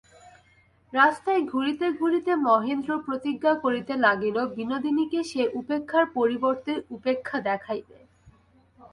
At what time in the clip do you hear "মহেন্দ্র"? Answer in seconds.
2.47-2.91